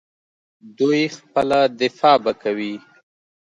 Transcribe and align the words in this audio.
دوی 0.77 1.01
خپله 1.17 1.59
دفاع 1.79 2.17
به 2.23 2.31
کوي. 2.41 2.73